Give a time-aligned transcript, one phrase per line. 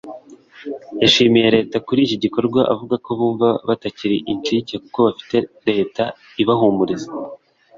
[1.01, 5.37] yashimiye leta kuri iki gikorwa avuga ko bumva batakiri incike kuko bafite
[5.69, 6.03] leta
[6.41, 7.07] ibahumuriza